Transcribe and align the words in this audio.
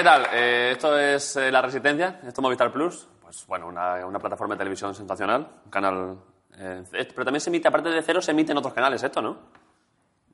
¿Qué 0.00 0.04
tal? 0.04 0.26
Eh, 0.32 0.70
esto 0.72 0.98
es 0.98 1.36
eh, 1.36 1.52
La 1.52 1.60
Resistencia, 1.60 2.20
esto 2.26 2.40
es 2.40 2.40
Movistar 2.40 2.72
Plus. 2.72 3.06
Pues 3.20 3.46
bueno, 3.46 3.66
una, 3.66 4.06
una 4.06 4.18
plataforma 4.18 4.54
de 4.54 4.58
televisión 4.60 4.94
sensacional, 4.94 5.46
canal... 5.68 6.16
eh, 6.56 6.82
pero 6.90 7.22
también 7.22 7.42
se 7.42 7.50
emite, 7.50 7.68
aparte 7.68 7.90
de 7.90 8.00
cero, 8.00 8.22
se 8.22 8.30
emite 8.30 8.52
en 8.52 8.56
otros 8.56 8.72
canales 8.72 9.02
esto, 9.02 9.20
¿no? 9.20 9.36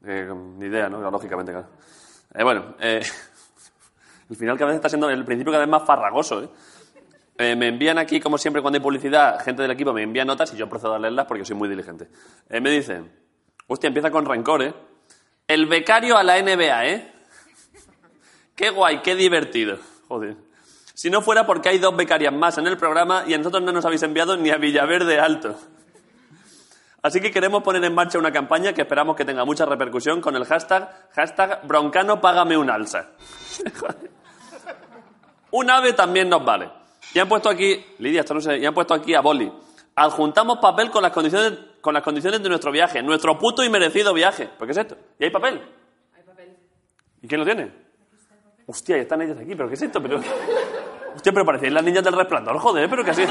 Ni 0.02 0.66
idea, 0.66 0.88
¿no? 0.88 1.10
Lógicamente, 1.10 1.50
claro. 1.50 1.66
Bueno, 2.44 2.76
el 2.78 4.36
final 4.36 4.56
cada 4.56 4.66
vez 4.66 4.76
está 4.76 4.88
siendo, 4.88 5.10
el 5.10 5.24
principio 5.24 5.50
cada 5.50 5.64
vez 5.64 5.70
más 5.70 5.82
farragoso. 5.82 6.52
Eh, 7.36 7.56
me 7.56 7.66
envían 7.66 7.98
aquí, 7.98 8.20
como 8.20 8.38
siempre, 8.38 8.62
cuando 8.62 8.76
hay 8.76 8.82
publicidad, 8.84 9.40
gente 9.42 9.62
del 9.62 9.72
equipo 9.72 9.92
me 9.92 10.04
envía 10.04 10.24
notas 10.24 10.54
y 10.54 10.56
yo 10.56 10.68
procedo 10.68 10.94
a 10.94 11.00
leerlas 11.00 11.26
porque 11.26 11.44
soy 11.44 11.56
muy 11.56 11.68
diligente. 11.68 12.06
Eh, 12.48 12.60
me 12.60 12.70
dicen, 12.70 13.10
hostia, 13.66 13.88
empieza 13.88 14.12
con 14.12 14.26
rencor, 14.26 14.62
¿eh? 14.62 14.72
El 15.48 15.66
becario 15.66 16.16
a 16.16 16.22
la 16.22 16.40
NBA, 16.40 16.86
¿eh? 16.86 17.15
Qué 18.56 18.70
guay, 18.70 19.02
qué 19.02 19.14
divertido. 19.14 19.78
Joder. 20.08 20.36
Si 20.94 21.10
no 21.10 21.20
fuera 21.20 21.46
porque 21.46 21.68
hay 21.68 21.78
dos 21.78 21.94
becarias 21.94 22.32
más 22.32 22.56
en 22.56 22.66
el 22.66 22.78
programa 22.78 23.24
y 23.26 23.34
a 23.34 23.38
nosotros 23.38 23.62
no 23.62 23.70
nos 23.70 23.84
habéis 23.84 24.02
enviado 24.02 24.36
ni 24.38 24.48
a 24.50 24.56
Villaverde 24.56 25.20
Alto. 25.20 25.56
Así 27.02 27.20
que 27.20 27.30
queremos 27.30 27.62
poner 27.62 27.84
en 27.84 27.94
marcha 27.94 28.18
una 28.18 28.32
campaña 28.32 28.72
que 28.72 28.80
esperamos 28.80 29.14
que 29.14 29.26
tenga 29.26 29.44
mucha 29.44 29.66
repercusión 29.66 30.22
con 30.22 30.34
el 30.34 30.46
hashtag, 30.46 31.10
hashtag 31.12 31.66
broncano 31.66 32.20
págame 32.20 32.56
un 32.56 32.70
alza. 32.70 33.10
Un 35.52 35.70
ave 35.70 35.92
también 35.92 36.28
nos 36.28 36.44
vale. 36.44 36.68
Y 37.14 37.18
han 37.18 37.28
puesto 37.28 37.48
aquí, 37.48 37.82
Lidia, 37.98 38.20
esto 38.20 38.34
no 38.34 38.40
sé, 38.40 38.58
y 38.58 38.66
han 38.66 38.74
puesto 38.74 38.92
aquí 38.92 39.14
a 39.14 39.20
Boli. 39.20 39.50
Adjuntamos 39.94 40.58
papel 40.58 40.90
con 40.90 41.02
las 41.02 41.12
condiciones, 41.12 41.58
con 41.80 41.94
las 41.94 42.02
condiciones 42.02 42.42
de 42.42 42.48
nuestro 42.48 42.72
viaje, 42.72 43.02
nuestro 43.02 43.38
puto 43.38 43.62
y 43.62 43.70
merecido 43.70 44.12
viaje. 44.12 44.48
¿Por 44.58 44.66
qué 44.66 44.72
es 44.72 44.78
esto? 44.78 44.98
¿Y 45.18 45.24
hay 45.24 45.30
papel? 45.30 45.62
Hay 46.14 46.22
papel. 46.24 46.56
¿Y 47.22 47.28
quién 47.28 47.40
lo 47.40 47.46
tiene? 47.46 47.85
Hostia, 48.66 48.96
ya 48.96 49.02
están 49.02 49.22
ellas 49.22 49.38
aquí, 49.38 49.54
pero 49.54 49.68
¿qué 49.68 49.74
es 49.74 49.82
esto? 49.82 50.02
Pero... 50.02 50.18
Hostia, 51.14 51.32
pero 51.32 51.44
parecéis 51.46 51.72
las 51.72 51.84
niñas 51.84 52.04
del 52.04 52.14
resplandor, 52.14 52.58
joder, 52.58 52.90
pero 52.90 53.04
que 53.04 53.10
así. 53.12 53.24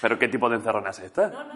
¿Pero 0.00 0.18
qué 0.18 0.28
tipo 0.28 0.48
de 0.48 0.56
encerrona 0.56 0.90
es 0.90 0.98
esta? 1.00 1.48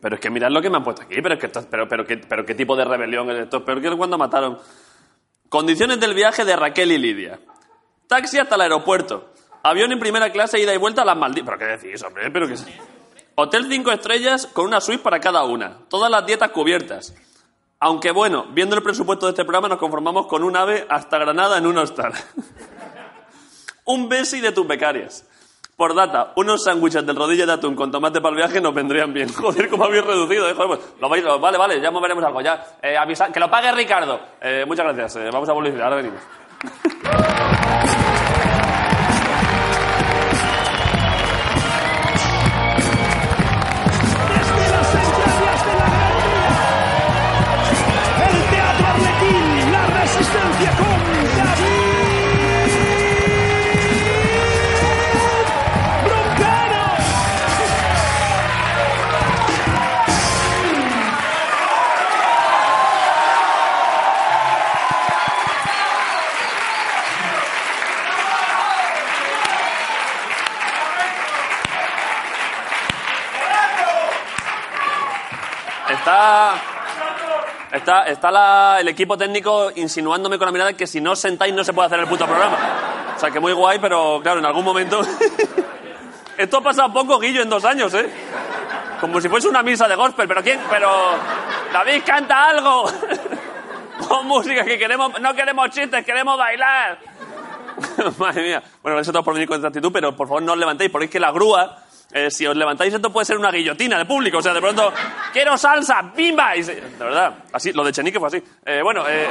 Pero 0.00 0.14
es 0.16 0.20
que 0.20 0.30
mirad 0.30 0.50
lo 0.50 0.60
que 0.60 0.70
me 0.70 0.76
han 0.76 0.84
puesto 0.84 1.02
aquí, 1.02 1.20
pero 1.22 1.34
es 1.34 1.40
que 1.40 1.46
esto- 1.46 1.66
pero, 1.70 1.88
pero, 1.88 2.04
¿qué, 2.06 2.18
pero 2.18 2.44
qué 2.44 2.54
tipo 2.54 2.76
de 2.76 2.84
rebelión 2.84 3.30
es 3.30 3.44
esto, 3.44 3.64
peor 3.64 3.80
que 3.80 3.90
cuando 3.96 4.18
mataron. 4.18 4.58
Condiciones 5.48 6.00
del 6.00 6.14
viaje 6.14 6.44
de 6.44 6.56
Raquel 6.56 6.92
y 6.92 6.98
Lidia. 6.98 7.38
Taxi 8.08 8.38
hasta 8.38 8.54
el 8.56 8.62
aeropuerto. 8.62 9.30
Avión 9.62 9.92
en 9.92 9.98
primera 9.98 10.30
clase, 10.30 10.60
ida 10.60 10.74
y 10.74 10.76
vuelta 10.78 11.02
a 11.02 11.04
las 11.04 11.16
Maldivas. 11.16 11.56
¿Pero 11.56 11.58
qué 11.58 11.76
decís, 11.86 12.02
hombre? 12.02 12.30
¿Pero 12.30 12.46
qué? 12.48 12.54
Hotel 13.36 13.66
cinco 13.70 13.90
estrellas 13.92 14.46
con 14.46 14.66
una 14.66 14.80
suite 14.80 15.02
para 15.02 15.20
cada 15.20 15.44
una. 15.44 15.78
Todas 15.88 16.10
las 16.10 16.26
dietas 16.26 16.50
cubiertas. 16.50 17.14
Aunque 17.84 18.12
bueno, 18.12 18.46
viendo 18.48 18.74
el 18.74 18.82
presupuesto 18.82 19.26
de 19.26 19.32
este 19.32 19.44
programa 19.44 19.68
nos 19.68 19.76
conformamos 19.76 20.26
con 20.26 20.42
un 20.42 20.56
ave 20.56 20.86
hasta 20.88 21.18
Granada 21.18 21.58
en 21.58 21.66
un 21.66 21.76
hostal. 21.76 22.14
un 23.84 24.08
besi 24.08 24.40
de 24.40 24.52
tus 24.52 24.66
becarias. 24.66 25.28
Por 25.76 25.94
data, 25.94 26.32
unos 26.36 26.64
sándwiches 26.64 27.04
del 27.04 27.14
rodillo 27.14 27.46
de 27.46 27.52
atún 27.52 27.74
con 27.76 27.90
tomate 27.92 28.22
para 28.22 28.30
el 28.30 28.36
viaje 28.36 28.58
nos 28.58 28.72
vendrían 28.72 29.12
bien. 29.12 29.30
Joder, 29.34 29.68
cómo 29.68 29.84
habéis 29.84 30.02
reducido, 30.02 30.48
¿eh? 30.48 30.54
Joder, 30.54 30.68
pues, 30.78 30.80
lo 30.98 31.10
vais- 31.10 31.22
lo- 31.22 31.38
vale, 31.38 31.58
vale, 31.58 31.78
ya 31.78 31.90
moveremos 31.90 32.24
algo, 32.24 32.40
ya. 32.40 32.64
Eh, 32.80 32.96
avisa- 32.96 33.30
que 33.30 33.38
lo 33.38 33.50
pague 33.50 33.70
Ricardo. 33.72 34.18
Eh, 34.40 34.64
muchas 34.66 34.86
gracias, 34.86 35.16
eh, 35.16 35.28
vamos 35.30 35.46
a 35.46 35.52
publicidad, 35.52 35.82
ahora 35.84 35.96
venimos. 35.96 36.20
Está. 76.04 76.54
Está, 77.72 78.02
está 78.04 78.30
la- 78.30 78.76
el 78.80 78.88
equipo 78.88 79.16
técnico 79.16 79.70
insinuándome 79.74 80.36
con 80.38 80.46
la 80.46 80.52
mirada 80.52 80.74
que 80.74 80.86
si 80.86 81.00
no 81.00 81.12
os 81.12 81.18
sentáis 81.18 81.52
no 81.54 81.64
se 81.64 81.72
puede 81.72 81.86
hacer 81.86 81.98
el 82.00 82.06
puto 82.06 82.26
programa. 82.26 82.56
O 83.16 83.18
sea, 83.18 83.30
que 83.30 83.40
muy 83.40 83.52
guay, 83.54 83.78
pero 83.78 84.20
claro, 84.22 84.38
en 84.40 84.46
algún 84.46 84.64
momento. 84.64 85.00
Esto 86.36 86.58
ha 86.58 86.60
pasado 86.60 86.92
poco, 86.92 87.18
Guillo, 87.18 87.42
en 87.42 87.48
dos 87.48 87.64
años, 87.64 87.92
¿eh? 87.94 88.08
Como 89.00 89.20
si 89.20 89.28
fuese 89.28 89.48
una 89.48 89.62
misa 89.62 89.88
de 89.88 89.94
gospel, 89.96 90.28
pero 90.28 90.42
¿quién? 90.42 90.60
Pero. 90.68 90.90
David, 91.72 92.02
canta 92.04 92.44
algo. 92.50 92.84
Con 94.08 94.26
música, 94.26 94.64
que 94.64 94.78
queremos. 94.78 95.18
No 95.20 95.34
queremos 95.34 95.70
chistes, 95.70 96.04
queremos 96.04 96.36
bailar. 96.36 96.98
Madre 98.18 98.42
mía. 98.42 98.62
Bueno, 98.82 98.96
gracias 98.96 99.08
a 99.08 99.12
todos 99.12 99.24
por 99.24 99.34
venir 99.34 99.48
con 99.48 99.56
esta 99.56 99.68
actitud, 99.68 99.90
pero 99.92 100.14
por 100.14 100.28
favor 100.28 100.42
no 100.42 100.52
os 100.52 100.58
levantéis, 100.58 100.90
porque 100.90 101.06
es 101.06 101.10
que 101.10 101.18
la 101.20 101.30
grúa, 101.32 101.78
eh, 102.12 102.30
si 102.30 102.46
os 102.46 102.56
levantáis, 102.56 102.94
esto 102.94 103.10
puede 103.10 103.24
ser 103.24 103.38
una 103.38 103.50
guillotina 103.50 103.98
de 103.98 104.04
público. 104.04 104.38
O 104.38 104.42
sea, 104.42 104.54
de 104.54 104.60
pronto, 104.60 104.92
quiero 105.32 105.56
salsa, 105.56 106.12
bimba. 106.14 106.56
Y 106.56 106.62
de 106.62 106.80
verdad, 106.98 107.34
así, 107.52 107.72
lo 107.72 107.84
de 107.84 107.92
Chenique 107.92 108.18
fue 108.18 108.28
así. 108.28 108.42
Eh, 108.64 108.80
bueno, 108.82 109.04
eh, 109.08 109.26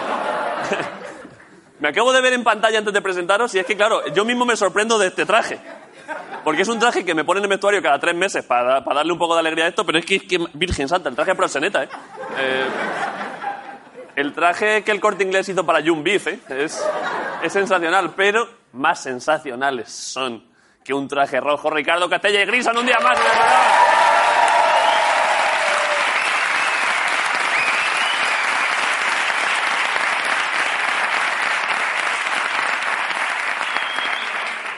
me 1.79 1.89
acabo 1.89 2.11
de 2.11 2.21
ver 2.21 2.33
en 2.33 2.43
pantalla 2.43 2.79
antes 2.79 2.93
de 2.93 3.01
presentaros 3.01 3.53
y 3.55 3.59
es 3.59 3.65
que, 3.65 3.77
claro, 3.77 4.05
yo 4.13 4.25
mismo 4.25 4.45
me 4.45 4.57
sorprendo 4.57 4.97
de 4.97 5.07
este 5.07 5.25
traje. 5.25 5.59
Porque 6.43 6.63
es 6.63 6.67
un 6.67 6.77
traje 6.77 7.05
que 7.05 7.15
me 7.15 7.23
ponen 7.23 7.41
en 7.41 7.45
el 7.45 7.49
vestuario 7.51 7.81
cada 7.81 7.99
tres 7.99 8.15
meses 8.15 8.43
para, 8.43 8.83
para 8.83 8.97
darle 8.97 9.13
un 9.13 9.19
poco 9.19 9.33
de 9.33 9.39
alegría 9.39 9.65
a 9.65 9.67
esto, 9.69 9.85
pero 9.85 9.99
es 9.99 10.05
que, 10.05 10.15
es 10.15 10.29
Virgen 10.53 10.89
Santa, 10.89 11.07
el 11.07 11.15
traje 11.15 11.31
de 11.31 11.35
proxeneta, 11.35 11.83
¿eh? 11.83 11.89
Eh, 12.37 12.65
el 14.17 14.33
traje 14.33 14.83
que 14.83 14.91
el 14.91 14.99
corte 14.99 15.23
inglés 15.23 15.47
hizo 15.47 15.65
para 15.65 15.81
June 15.81 16.03
Beef, 16.03 16.27
¿eh? 16.27 16.39
Es, 16.49 16.85
es 17.41 17.53
sensacional, 17.53 18.13
pero 18.13 18.47
más 18.73 19.01
sensacionales 19.01 19.89
son 19.89 20.43
que 20.83 20.93
un 20.93 21.07
traje 21.07 21.39
rojo. 21.39 21.69
Ricardo 21.69 22.09
Castella 22.09 22.41
y 22.41 22.45
Grison 22.45 22.77
un 22.77 22.85
día 22.85 22.99
más. 22.99 23.17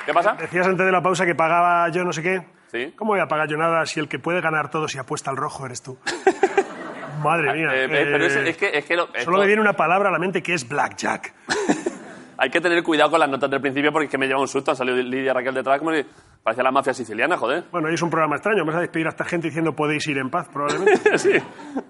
¿Qué 0.06 0.14
pasa? 0.14 0.34
Decías 0.40 0.68
antes 0.68 0.86
de 0.86 0.92
la 0.92 1.02
pausa 1.02 1.26
que 1.26 1.34
pagaba 1.34 1.90
yo 1.90 2.04
no 2.04 2.14
sé 2.14 2.22
qué. 2.22 2.42
Sí. 2.72 2.94
¿Cómo 2.96 3.12
voy 3.12 3.20
a 3.20 3.28
pagar 3.28 3.48
yo 3.48 3.58
nada 3.58 3.86
si 3.86 4.00
el 4.00 4.08
que 4.08 4.20
puede 4.20 4.42
ganar 4.42 4.70
todo 4.70 4.88
si 4.88 4.98
apuesta 5.00 5.32
al 5.32 5.38
rojo 5.38 5.66
eres 5.66 5.82
tú? 5.82 5.98
Madre 7.24 7.54
mía. 7.54 7.70
Eh, 7.74 7.86
eh, 7.86 7.88
pero 7.90 8.26
es, 8.26 8.36
eh, 8.36 8.50
es 8.50 8.58
que, 8.58 8.78
es 8.78 8.86
que 8.86 8.96
lo- 8.96 9.08
Solo 9.24 9.40
me 9.40 9.48
viene 9.48 9.62
una 9.62 9.74
palabra 9.74 10.10
a 10.10 10.12
la 10.12 10.20
mente 10.20 10.44
que 10.44 10.54
es 10.54 10.68
blackjack. 10.68 11.34
hay 12.38 12.50
que 12.50 12.62
tener 12.62 12.84
cuidado 12.84 13.12
con 13.12 13.20
las 13.20 13.30
notas 13.30 13.50
del 13.50 13.62
principio 13.62 13.92
porque 13.92 14.06
es 14.06 14.12
que 14.12 14.18
me 14.18 14.28
lleva 14.28 14.40
un 14.40 14.48
susto. 14.48 14.72
Ha 14.72 14.76
salido 14.76 14.98
Lidia 14.98 15.34
Raquel 15.34 15.54
detrás 15.54 15.80
como 15.80 15.94
si 15.94 16.06
parecía 16.44 16.64
la 16.64 16.72
mafia 16.72 16.94
siciliana, 16.94 17.38
joder. 17.38 17.66
Bueno, 17.72 17.88
hoy 17.88 17.96
es 17.96 18.02
un 18.02 18.10
programa 18.10 18.36
extraño. 18.36 18.60
Vamos 18.60 18.76
a 18.76 18.82
despedir 18.82 19.08
a 19.08 19.10
esta 19.10 19.26
gente 19.26 19.48
diciendo 19.48 19.74
podéis 19.74 20.06
ir 20.08 20.18
en 20.18 20.30
paz, 20.30 20.48
probablemente. 20.52 21.18
sí. 21.18 21.32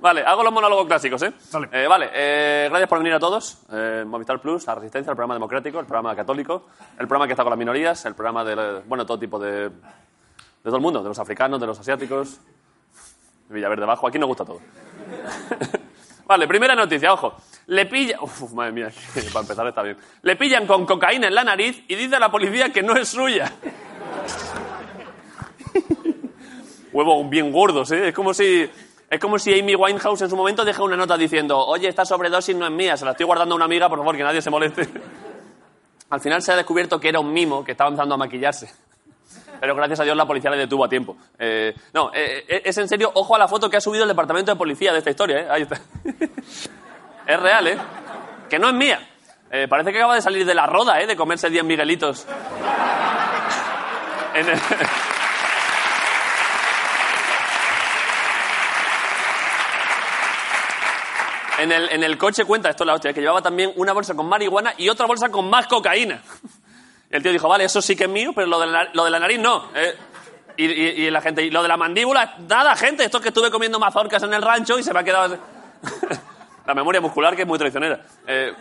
Vale, 0.01 0.21
hago 0.21 0.43
los 0.43 0.53
monólogos 0.53 0.85
clásicos, 0.85 1.21
¿eh? 1.23 1.33
Vale. 1.51 1.69
Eh, 1.71 1.87
vale, 1.87 2.09
eh, 2.13 2.67
gracias 2.69 2.89
por 2.89 2.99
venir 2.99 3.13
a 3.13 3.19
todos. 3.19 3.65
Eh, 3.71 4.03
Movistar 4.05 4.39
Plus, 4.39 4.65
La 4.67 4.75
Resistencia, 4.75 5.11
el 5.11 5.15
programa 5.15 5.33
democrático, 5.33 5.79
el 5.79 5.85
programa 5.85 6.15
católico, 6.15 6.67
el 6.97 7.07
programa 7.07 7.27
que 7.27 7.33
está 7.33 7.43
con 7.43 7.51
las 7.51 7.59
minorías, 7.59 8.05
el 8.05 8.15
programa 8.15 8.43
de, 8.43 8.81
bueno, 8.87 9.05
todo 9.05 9.19
tipo 9.19 9.39
de... 9.39 9.69
de 9.69 9.71
todo 10.63 10.77
el 10.77 10.81
mundo, 10.81 11.01
de 11.01 11.09
los 11.09 11.19
africanos, 11.19 11.59
de 11.59 11.67
los 11.67 11.79
asiáticos, 11.79 12.39
Villaverde 13.49 13.85
Bajo, 13.85 14.07
aquí 14.07 14.17
nos 14.17 14.27
gusta 14.27 14.45
todo. 14.45 14.59
vale, 16.25 16.47
primera 16.47 16.75
noticia, 16.75 17.13
ojo. 17.13 17.35
Le 17.67 17.85
pilla... 17.85 18.17
Uf, 18.21 18.51
madre 18.53 18.71
mía, 18.71 18.89
para 19.33 19.41
empezar 19.41 19.67
está 19.67 19.81
bien. 19.81 19.97
Le 20.21 20.35
pillan 20.35 20.67
con 20.67 20.85
cocaína 20.85 21.27
en 21.27 21.35
la 21.35 21.43
nariz 21.43 21.83
y 21.87 21.95
dice 21.95 22.15
a 22.15 22.19
la 22.19 22.29
policía 22.29 22.71
que 22.71 22.83
no 22.83 22.95
es 22.95 23.09
suya. 23.09 23.51
Huevos 26.91 27.29
bien 27.29 27.51
gordos, 27.51 27.91
¿eh? 27.91 28.09
Es 28.09 28.13
como 28.13 28.33
si... 28.33 28.69
Es 29.07 29.19
como 29.19 29.37
si 29.37 29.57
Amy 29.57 29.75
Winehouse 29.75 30.23
en 30.23 30.29
su 30.29 30.35
momento 30.35 30.65
deja 30.65 30.81
una 30.81 30.97
nota 30.97 31.15
diciendo, 31.15 31.59
oye, 31.59 31.87
esta 31.87 32.05
sobredosis 32.05 32.55
no 32.55 32.65
es 32.65 32.71
mía, 32.71 32.97
se 32.97 33.05
la 33.05 33.11
estoy 33.11 33.27
guardando 33.27 33.53
a 33.53 33.55
una 33.57 33.65
amiga, 33.65 33.87
por 33.87 33.99
favor, 33.99 34.17
que 34.17 34.23
nadie 34.23 34.41
se 34.41 34.49
moleste. 34.49 34.89
Al 36.09 36.21
final 36.21 36.41
se 36.41 36.51
ha 36.51 36.55
descubierto 36.55 36.99
que 36.99 37.09
era 37.09 37.19
un 37.19 37.31
mimo 37.31 37.63
que 37.63 37.73
estaba 37.73 37.89
empezando 37.89 38.15
a 38.15 38.17
maquillarse. 38.17 38.67
Pero 39.59 39.75
gracias 39.75 39.99
a 39.99 40.03
Dios 40.03 40.17
la 40.17 40.25
policía 40.25 40.49
le 40.49 40.57
detuvo 40.57 40.85
a 40.85 40.89
tiempo. 40.89 41.17
Eh, 41.37 41.73
no, 41.93 42.11
eh, 42.13 42.45
eh, 42.47 42.61
es 42.65 42.77
en 42.77 42.87
serio, 42.87 43.11
ojo 43.13 43.35
a 43.35 43.39
la 43.39 43.47
foto 43.47 43.69
que 43.69 43.77
ha 43.77 43.81
subido 43.81 44.03
el 44.03 44.09
departamento 44.09 44.51
de 44.51 44.57
policía 44.57 44.91
de 44.91 44.99
esta 44.99 45.11
historia, 45.11 45.39
¿eh? 45.39 45.47
Ahí 45.49 45.61
está. 45.61 45.79
es 47.27 47.39
real, 47.39 47.67
¿eh? 47.67 47.77
Que 48.49 48.59
no 48.59 48.67
es 48.69 48.73
mía. 48.73 48.99
Eh, 49.51 49.67
parece 49.67 49.91
que 49.91 49.97
acaba 49.99 50.15
de 50.15 50.21
salir 50.21 50.45
de 50.45 50.53
la 50.55 50.65
roda, 50.65 50.99
¿eh? 51.01 51.07
De 51.07 51.15
comerse 51.15 51.49
10 51.49 51.63
miguelitos. 51.63 52.25
En 54.35 54.49
el- 54.49 54.59
En 61.57 61.71
el, 61.71 61.89
en 61.89 62.03
el 62.03 62.17
coche 62.17 62.43
cuenta, 62.43 62.69
esto 62.69 62.83
es 62.83 62.87
la 62.87 62.93
hostia, 62.95 63.13
que 63.13 63.21
llevaba 63.21 63.41
también 63.41 63.71
una 63.77 63.93
bolsa 63.93 64.13
con 64.13 64.27
marihuana 64.27 64.73
y 64.77 64.89
otra 64.89 65.05
bolsa 65.05 65.29
con 65.29 65.49
más 65.49 65.67
cocaína. 65.67 66.21
El 67.09 67.23
tío 67.23 67.31
dijo, 67.31 67.47
vale, 67.47 67.63
eso 67.63 67.81
sí 67.81 67.95
que 67.95 68.03
es 68.03 68.09
mío, 68.09 68.33
pero 68.35 68.47
lo 68.47 68.59
de 68.59 68.67
la, 68.67 68.85
de 68.91 69.09
la 69.09 69.19
nariz 69.19 69.39
no. 69.39 69.69
Eh, 69.73 69.95
y, 70.57 70.65
y- 70.65 71.05
y 71.05 71.09
la 71.11 71.21
gente, 71.21 71.43
y 71.43 71.49
lo 71.51 71.61
de 71.61 71.69
la 71.69 71.77
mandíbula, 71.77 72.35
nada, 72.49 72.75
gente, 72.75 73.05
esto 73.05 73.17
es 73.17 73.23
que 73.23 73.29
estuve 73.29 73.49
comiendo 73.51 73.79
mazorcas 73.79 74.21
en 74.23 74.33
el 74.33 74.41
rancho 74.41 74.77
y 74.77 74.83
se 74.83 74.93
me 74.93 74.99
ha 74.99 75.03
quedado... 75.03 75.37
la 76.65 76.73
memoria 76.73 77.01
muscular 77.01 77.35
que 77.35 77.43
es 77.43 77.47
muy 77.47 77.57
traicionera. 77.57 78.01
Eh, 78.27 78.53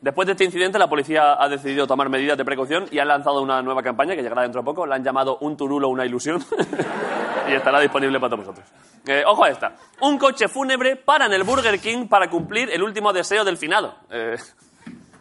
después 0.00 0.26
de 0.26 0.32
este 0.32 0.44
incidente, 0.44 0.78
la 0.78 0.88
policía 0.88 1.36
ha 1.38 1.48
decidido 1.48 1.86
tomar 1.86 2.08
medidas 2.08 2.36
de 2.36 2.44
precaución 2.44 2.86
y 2.90 2.98
han 2.98 3.08
lanzado 3.08 3.40
una 3.40 3.62
nueva 3.62 3.82
campaña 3.82 4.14
que 4.14 4.22
llegará 4.22 4.42
dentro 4.42 4.60
de 4.60 4.64
poco. 4.64 4.86
La 4.86 4.96
han 4.96 5.04
llamado 5.04 5.38
Un 5.40 5.56
turulo, 5.56 5.88
una 5.88 6.04
ilusión. 6.04 6.44
y 7.48 7.52
estará 7.52 7.80
disponible 7.80 8.18
para 8.20 8.30
todos 8.30 8.46
vosotros. 8.46 8.68
Eh, 9.06 9.22
ojo 9.26 9.44
a 9.44 9.50
esta. 9.50 9.72
Un 10.00 10.18
coche 10.18 10.48
fúnebre 10.48 10.96
para 10.96 11.26
en 11.26 11.32
el 11.32 11.44
Burger 11.44 11.78
King 11.78 12.08
para 12.08 12.28
cumplir 12.28 12.70
el 12.70 12.82
último 12.82 13.12
deseo 13.12 13.44
del 13.44 13.56
finado. 13.56 13.94
Eh, 14.10 14.36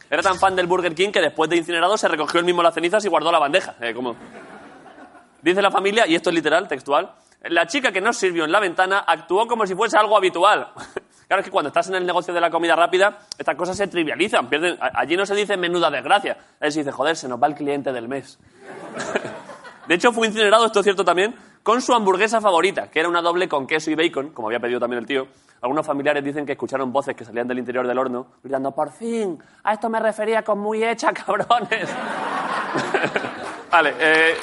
era 0.09 0.21
tan 0.21 0.37
fan 0.37 0.55
del 0.55 0.67
Burger 0.67 0.93
King 0.93 1.11
que 1.11 1.21
después 1.21 1.49
de 1.49 1.57
incinerado 1.57 1.97
se 1.97 2.07
recogió 2.07 2.39
el 2.39 2.45
mismo 2.45 2.61
las 2.61 2.73
cenizas 2.73 3.03
y 3.05 3.09
guardó 3.09 3.31
la 3.31 3.39
bandeja. 3.39 3.75
Como... 3.93 4.15
Dice 5.41 5.61
la 5.61 5.69
familia, 5.69 6.07
y 6.07 6.15
esto 6.15 6.31
es 6.31 6.35
literal, 6.35 6.67
textual, 6.67 7.11
la 7.49 7.67
chica 7.67 7.91
que 7.91 8.01
nos 8.01 8.17
sirvió 8.17 8.45
en 8.45 8.51
la 8.51 8.59
ventana 8.59 8.99
actuó 8.99 9.47
como 9.47 9.65
si 9.65 9.75
fuese 9.75 9.97
algo 9.97 10.17
habitual. 10.17 10.71
Claro, 11.27 11.41
es 11.41 11.45
que 11.45 11.51
cuando 11.51 11.69
estás 11.69 11.89
en 11.89 11.95
el 11.95 12.05
negocio 12.05 12.31
de 12.35 12.39
la 12.39 12.51
comida 12.51 12.75
rápida, 12.75 13.17
estas 13.35 13.55
cosas 13.55 13.75
se 13.75 13.87
trivializan. 13.87 14.47
Pierden, 14.47 14.77
allí 14.79 15.17
no 15.17 15.25
se 15.25 15.33
dice 15.33 15.57
menuda 15.57 15.89
desgracia. 15.89 16.37
Ahí 16.59 16.71
se 16.71 16.81
dice, 16.81 16.91
joder, 16.91 17.15
se 17.15 17.27
nos 17.27 17.41
va 17.41 17.47
el 17.47 17.55
cliente 17.55 17.91
del 17.91 18.07
mes. 18.07 18.37
De 19.87 19.95
hecho, 19.95 20.11
fue 20.11 20.27
incinerado, 20.27 20.67
esto 20.67 20.81
es 20.81 20.83
cierto 20.83 21.03
también, 21.03 21.35
con 21.63 21.81
su 21.81 21.95
hamburguesa 21.95 22.41
favorita, 22.41 22.91
que 22.91 22.99
era 22.99 23.09
una 23.09 23.23
doble 23.23 23.49
con 23.49 23.65
queso 23.65 23.89
y 23.89 23.95
bacon, 23.95 24.29
como 24.29 24.49
había 24.49 24.59
pedido 24.59 24.79
también 24.79 24.99
el 24.99 25.07
tío. 25.07 25.27
Algunos 25.61 25.83
familiares 25.83 26.23
dicen 26.23 26.45
que 26.45 26.51
escucharon 26.51 26.93
voces 26.93 27.15
que 27.15 27.25
salían 27.25 27.47
del 27.47 27.57
interior 27.57 27.87
del 27.87 27.97
horno, 27.97 28.27
gritando, 28.43 28.71
por 28.71 28.91
fin, 28.91 29.39
a 29.63 29.73
esto 29.73 29.89
me 29.89 29.99
refería 29.99 30.43
con 30.43 30.59
muy 30.59 30.83
hecha, 30.83 31.11
cabrones. 31.13 31.89
vale, 33.71 33.93
eh... 33.99 34.35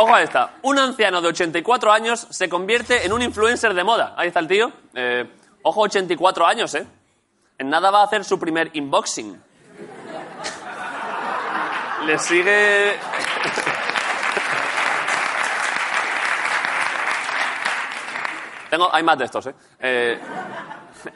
Ojo 0.00 0.14
a 0.14 0.22
esta. 0.22 0.52
Un 0.62 0.78
anciano 0.78 1.20
de 1.20 1.26
84 1.26 1.90
años 1.90 2.28
se 2.30 2.48
convierte 2.48 3.04
en 3.04 3.12
un 3.12 3.20
influencer 3.20 3.74
de 3.74 3.82
moda. 3.82 4.14
Ahí 4.16 4.28
está 4.28 4.38
el 4.38 4.46
tío. 4.46 4.70
Eh, 4.94 5.28
ojo, 5.62 5.80
84 5.80 6.46
años, 6.46 6.72
¿eh? 6.76 6.86
En 7.58 7.68
nada 7.68 7.90
va 7.90 8.02
a 8.02 8.04
hacer 8.04 8.24
su 8.24 8.38
primer 8.38 8.70
unboxing. 8.76 9.42
Le 12.06 12.16
sigue... 12.20 12.96
Tengo, 18.70 18.94
hay 18.94 19.02
más 19.02 19.18
de 19.18 19.24
estos, 19.24 19.48
¿eh? 19.48 19.54
Eh, 19.80 20.20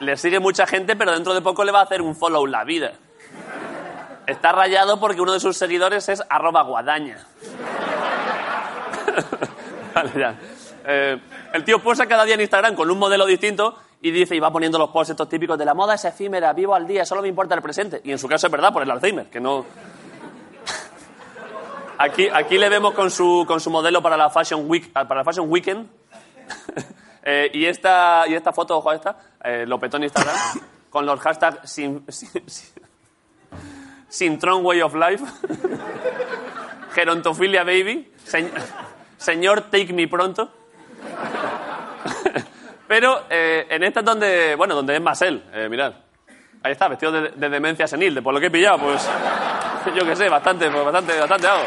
Le 0.00 0.16
sigue 0.16 0.40
mucha 0.40 0.66
gente, 0.66 0.96
pero 0.96 1.12
dentro 1.12 1.34
de 1.34 1.40
poco 1.40 1.62
le 1.62 1.70
va 1.70 1.78
a 1.78 1.84
hacer 1.84 2.02
un 2.02 2.16
follow 2.16 2.44
la 2.48 2.64
vida. 2.64 2.94
Está 4.26 4.50
rayado 4.50 4.98
porque 4.98 5.20
uno 5.20 5.34
de 5.34 5.38
sus 5.38 5.56
seguidores 5.56 6.08
es 6.08 6.20
arroba 6.28 6.62
guadaña. 6.62 7.28
Vale, 9.94 10.10
ya. 10.16 10.38
Eh, 10.84 11.18
el 11.52 11.64
tío 11.64 11.78
posa 11.80 12.06
cada 12.06 12.24
día 12.24 12.34
en 12.34 12.40
Instagram 12.40 12.74
con 12.74 12.90
un 12.90 12.98
modelo 12.98 13.26
distinto 13.26 13.78
y 14.00 14.10
dice, 14.10 14.34
y 14.34 14.40
va 14.40 14.50
poniendo 14.50 14.78
los 14.78 14.90
posts 14.90 15.10
estos 15.10 15.28
típicos 15.28 15.56
de 15.56 15.64
la 15.64 15.74
moda 15.74 15.94
es 15.94 16.04
efímera, 16.04 16.52
vivo 16.52 16.74
al 16.74 16.86
día, 16.86 17.06
solo 17.06 17.22
me 17.22 17.28
importa 17.28 17.54
el 17.54 17.62
presente. 17.62 18.00
Y 18.04 18.10
en 18.10 18.18
su 18.18 18.26
caso 18.26 18.48
es 18.48 18.50
verdad, 18.50 18.72
por 18.72 18.82
el 18.82 18.90
Alzheimer, 18.90 19.26
que 19.26 19.40
no... 19.40 19.64
Aquí, 21.98 22.28
aquí 22.28 22.58
le 22.58 22.68
vemos 22.68 22.94
con 22.94 23.12
su, 23.12 23.44
con 23.46 23.60
su 23.60 23.70
modelo 23.70 24.02
para 24.02 24.16
la 24.16 24.28
Fashion 24.28 24.68
Week, 24.68 24.90
ah, 24.94 25.06
para 25.06 25.20
la 25.20 25.24
Fashion 25.24 25.48
Weekend. 25.48 25.88
Eh, 27.24 27.52
y, 27.54 27.66
esta, 27.66 28.24
y 28.26 28.34
esta 28.34 28.52
foto, 28.52 28.78
ojo 28.78 28.90
a 28.90 28.96
esta, 28.96 29.16
eh, 29.44 29.64
lo 29.64 29.78
petó 29.78 29.96
en 29.96 30.02
Instagram, 30.02 30.34
con 30.90 31.06
los 31.06 31.20
hashtags 31.20 31.70
sin, 31.70 32.04
sin, 32.08 32.28
sin, 32.48 32.72
Sintron 34.08 34.66
Way 34.66 34.82
of 34.82 34.96
Life, 34.96 35.24
Gerontofilia 36.92 37.62
Baby, 37.62 38.12
Señor 39.22 39.62
Take 39.70 39.92
Me 39.92 40.08
Pronto. 40.08 40.50
Pero 42.88 43.22
eh, 43.30 43.66
en 43.70 43.84
esta 43.84 44.00
es 44.00 44.06
donde, 44.06 44.54
bueno, 44.56 44.74
donde 44.74 44.96
es 44.96 45.00
más 45.00 45.22
él, 45.22 45.42
eh, 45.54 45.68
mirad. 45.70 45.94
Ahí 46.62 46.72
está, 46.72 46.88
vestido 46.88 47.12
de, 47.12 47.30
de 47.30 47.48
demencia 47.48 47.86
senil, 47.86 48.14
de 48.14 48.22
por 48.22 48.34
lo 48.34 48.40
que 48.40 48.46
he 48.46 48.50
pillado, 48.50 48.78
pues 48.78 49.08
yo 49.96 50.04
qué 50.04 50.14
sé, 50.14 50.28
bastante, 50.28 50.70
pues, 50.70 50.84
bastante, 50.84 51.18
bastante 51.18 51.46
hago. 51.46 51.64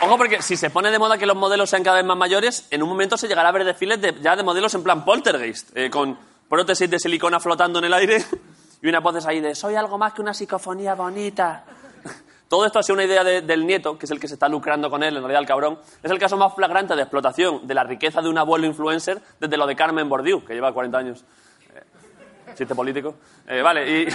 Ojo, 0.00 0.16
porque 0.16 0.40
si 0.42 0.56
se 0.56 0.70
pone 0.70 0.92
de 0.92 0.98
moda 0.98 1.18
que 1.18 1.26
los 1.26 1.36
modelos 1.36 1.70
sean 1.70 1.82
cada 1.82 1.96
vez 1.96 2.06
más 2.06 2.16
mayores, 2.16 2.66
en 2.70 2.82
un 2.82 2.88
momento 2.88 3.16
se 3.16 3.26
llegará 3.26 3.48
a 3.48 3.52
ver 3.52 3.64
desfiles 3.64 4.00
de, 4.00 4.14
ya 4.20 4.36
de 4.36 4.44
modelos 4.44 4.72
en 4.74 4.84
plan 4.84 5.04
poltergeist, 5.04 5.76
eh, 5.76 5.90
con 5.90 6.16
prótesis 6.48 6.88
de 6.88 7.00
silicona 7.00 7.40
flotando 7.40 7.80
en 7.80 7.86
el 7.86 7.94
aire 7.94 8.24
y 8.82 8.88
unas 8.88 9.02
voces 9.02 9.26
ahí 9.26 9.40
de 9.40 9.54
soy 9.54 9.74
algo 9.74 9.98
más 9.98 10.12
que 10.12 10.20
una 10.22 10.32
psicofonía 10.34 10.94
bonita. 10.94 11.64
Todo 12.48 12.64
esto 12.64 12.78
ha 12.78 12.82
sido 12.82 12.94
una 12.94 13.04
idea 13.04 13.22
de- 13.24 13.42
del 13.42 13.66
nieto, 13.66 13.98
que 13.98 14.06
es 14.06 14.10
el 14.10 14.18
que 14.20 14.28
se 14.28 14.34
está 14.34 14.48
lucrando 14.48 14.88
con 14.90 15.02
él, 15.02 15.16
en 15.16 15.22
realidad 15.22 15.40
el 15.42 15.46
cabrón. 15.48 15.78
Es 16.02 16.10
el 16.10 16.18
caso 16.18 16.36
más 16.36 16.54
flagrante 16.54 16.94
de 16.96 17.02
explotación 17.02 17.66
de 17.66 17.74
la 17.74 17.84
riqueza 17.84 18.22
de 18.22 18.28
un 18.28 18.38
abuelo 18.38 18.66
influencer 18.66 19.20
desde 19.38 19.56
lo 19.56 19.66
de 19.66 19.76
Carmen 19.76 20.08
Bordiú, 20.08 20.44
que 20.44 20.54
lleva 20.54 20.72
40 20.72 20.96
años. 20.98 21.24
Eh, 21.74 22.54
chiste 22.54 22.74
político. 22.74 23.16
Eh, 23.46 23.60
vale, 23.62 23.90
y... 23.90 24.08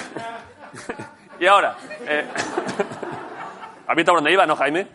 y 1.43 1.45
ahora... 1.45 1.75
Eh, 2.07 2.27
¿Has 3.87 3.95
visto 3.97 4.11
por 4.13 4.19
dónde 4.19 4.31
iba, 4.31 4.45
no, 4.45 4.55
Jaime? 4.55 4.87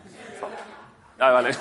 Ah, 1.19 1.31
vale. 1.31 1.51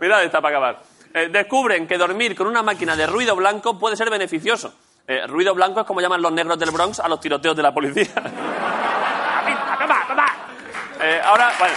Mirad 0.00 0.24
esta 0.24 0.40
para 0.40 0.56
acabar. 0.56 0.82
Eh, 1.14 1.28
descubren 1.28 1.86
que 1.86 1.96
dormir 1.96 2.34
con 2.36 2.46
una 2.46 2.62
máquina 2.62 2.96
de 2.96 3.06
ruido 3.06 3.34
blanco 3.36 3.78
puede 3.78 3.96
ser 3.96 4.10
beneficioso. 4.10 4.74
Eh, 5.06 5.26
ruido 5.26 5.54
blanco 5.54 5.80
es 5.80 5.86
como 5.86 6.00
llaman 6.00 6.20
los 6.20 6.32
negros 6.32 6.58
del 6.58 6.70
Bronx 6.70 7.00
a 7.00 7.08
los 7.08 7.20
tiroteos 7.20 7.56
de 7.56 7.62
la 7.62 7.72
policía. 7.72 8.06
Eh, 10.98 11.20
ahora, 11.22 11.52
bueno. 11.58 11.74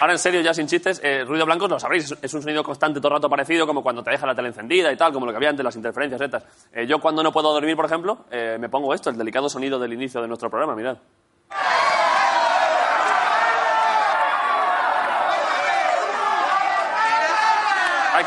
Ahora 0.00 0.12
en 0.12 0.18
serio, 0.20 0.40
ya 0.40 0.54
sin 0.54 0.68
chistes, 0.68 1.00
eh, 1.02 1.24
ruido 1.24 1.44
blanco 1.44 1.66
lo 1.66 1.78
sabréis, 1.80 2.14
es 2.22 2.34
un 2.34 2.40
sonido 2.40 2.62
constante 2.62 3.00
todo 3.00 3.08
el 3.08 3.14
rato 3.14 3.28
parecido, 3.28 3.66
como 3.66 3.82
cuando 3.82 4.00
te 4.00 4.10
deja 4.12 4.26
la 4.26 4.34
tele 4.34 4.48
encendida 4.48 4.92
y 4.92 4.96
tal, 4.96 5.12
como 5.12 5.26
lo 5.26 5.32
que 5.32 5.36
había 5.36 5.50
antes, 5.50 5.64
las 5.64 5.74
interferencias 5.74 6.20
estas. 6.20 6.44
Eh, 6.72 6.86
yo 6.86 7.00
cuando 7.00 7.20
no 7.20 7.32
puedo 7.32 7.52
dormir, 7.52 7.74
por 7.74 7.84
ejemplo, 7.84 8.26
eh, 8.30 8.58
me 8.60 8.68
pongo 8.68 8.94
esto, 8.94 9.10
el 9.10 9.18
delicado 9.18 9.48
sonido 9.48 9.76
del 9.76 9.92
inicio 9.92 10.22
de 10.22 10.28
nuestro 10.28 10.48
programa, 10.50 10.76
mirad. 10.76 10.98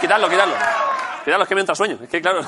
Quitarlo, 0.02 0.30
quitarlo. 0.30 0.56
Quitarlo, 1.24 1.44
es 1.44 1.50
que 1.50 1.56
me 1.56 1.62
entra 1.62 1.76
sueño. 1.76 1.98
Es 2.02 2.10
que, 2.10 2.20
claro, 2.22 2.42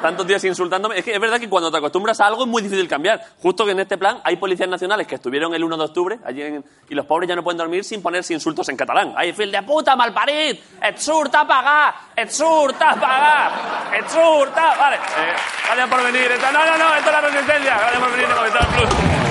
tantos 0.00 0.26
días 0.26 0.42
insultándome. 0.44 0.98
Es 0.98 1.04
que 1.04 1.12
es 1.14 1.20
verdad 1.20 1.38
que 1.38 1.48
cuando 1.48 1.70
te 1.70 1.76
acostumbras 1.76 2.18
a 2.20 2.26
algo 2.26 2.42
es 2.44 2.48
muy 2.48 2.62
difícil 2.62 2.88
cambiar. 2.88 3.20
Justo 3.42 3.64
que 3.66 3.72
en 3.72 3.80
este 3.80 3.98
plan 3.98 4.20
hay 4.24 4.36
policías 4.36 4.68
nacionales 4.68 5.06
que 5.06 5.16
estuvieron 5.16 5.54
el 5.54 5.62
1 5.62 5.76
de 5.76 5.84
octubre 5.84 6.18
allí 6.24 6.42
en- 6.42 6.64
y 6.88 6.94
los 6.94 7.04
pobres 7.04 7.28
ya 7.28 7.36
no 7.36 7.42
pueden 7.44 7.58
dormir 7.58 7.84
sin 7.84 8.00
ponerse 8.02 8.32
insultos 8.32 8.66
en 8.70 8.76
catalán. 8.76 9.12
¡Ay, 9.16 9.32
fil 9.34 9.52
de 9.52 9.62
puta, 9.62 9.94
malparit! 9.94 10.58
¡Et 10.82 10.96
surt 10.96 11.34
a 11.34 11.46
pagar! 11.46 11.94
¡Et 12.16 12.30
surt 12.30 12.80
a 12.80 12.94
pagar! 12.94 13.52
¡Et 13.94 14.08
surt 14.08 14.56
a... 14.56 14.74
Vale, 14.76 14.96
eh, 14.96 15.34
gracias 15.66 15.88
por 15.88 16.02
venir. 16.04 16.30
No, 16.40 16.52
no, 16.64 16.78
no, 16.78 16.94
esto 16.94 17.10
es 17.10 17.12
la 17.12 17.20
resistencia. 17.20 17.76
Gracias 17.78 18.00
por 18.00 18.10
venir 18.12 18.26
a 18.26 18.34
Movistar 18.36 18.66
Plus. 18.68 19.27